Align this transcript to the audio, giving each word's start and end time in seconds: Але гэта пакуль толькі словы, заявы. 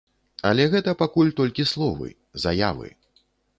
Але 0.51 0.63
гэта 0.75 0.95
пакуль 1.01 1.29
толькі 1.41 1.67
словы, 1.73 2.09
заявы. 2.47 2.93